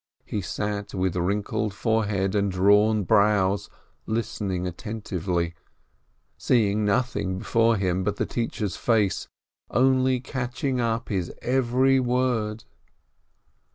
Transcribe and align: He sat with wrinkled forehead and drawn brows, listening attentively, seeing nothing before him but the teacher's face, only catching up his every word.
He 0.25 0.41
sat 0.41 0.95
with 0.95 1.15
wrinkled 1.15 1.75
forehead 1.75 2.33
and 2.33 2.51
drawn 2.51 3.03
brows, 3.03 3.69
listening 4.07 4.65
attentively, 4.65 5.53
seeing 6.39 6.83
nothing 6.83 7.37
before 7.37 7.75
him 7.75 8.03
but 8.03 8.15
the 8.15 8.25
teacher's 8.25 8.75
face, 8.75 9.27
only 9.69 10.19
catching 10.19 10.81
up 10.81 11.09
his 11.09 11.31
every 11.43 11.99
word. 11.99 12.63